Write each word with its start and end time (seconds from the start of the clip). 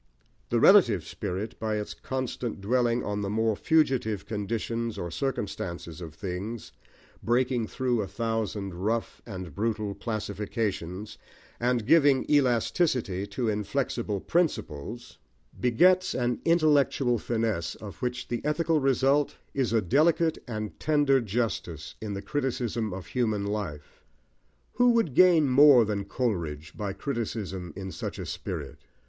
The 0.49 0.59
relative 0.59 1.05
spirit, 1.05 1.59
by 1.59 1.75
its 1.75 1.93
constant 1.93 2.59
dwelling 2.59 3.03
on 3.03 3.21
the 3.21 3.29
more 3.29 3.55
fugitive 3.55 4.25
conditions 4.25 4.97
or 4.97 5.11
circumstances 5.11 6.01
of 6.01 6.15
things, 6.15 6.71
breaking 7.21 7.67
through 7.67 8.01
a 8.01 8.07
thousand 8.07 8.73
rough 8.73 9.21
and 9.27 9.53
brutal 9.53 9.93
classifications, 9.93 11.19
and 11.59 11.85
giving 11.85 12.25
elasticity 12.31 13.27
to 13.27 13.47
inflexible 13.47 14.21
principles, 14.21 15.19
begets 15.59 16.15
an 16.15 16.41
intellectual 16.45 17.19
finesse 17.19 17.75
of 17.75 17.97
which 18.01 18.27
the 18.27 18.43
ethical 18.43 18.79
result 18.79 19.35
is 19.53 19.71
a 19.71 19.83
delicate 19.83 20.39
and 20.47 20.79
tender 20.79 21.21
justice 21.21 21.93
in 22.01 22.15
the 22.15 22.23
criticism 22.23 22.91
of 22.91 23.05
human 23.05 23.45
life. 23.45 24.01
Who 24.77 24.93
would 24.93 25.13
gain 25.13 25.47
more 25.47 25.85
than 25.85 26.05
Coleridge 26.05 26.75
by 26.75 26.93
criticism 26.93 27.71
in 27.75 27.91
such 27.91 28.17
a 28.17 28.25
spirit? 28.25 28.79